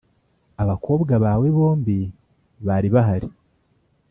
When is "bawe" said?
1.23-1.47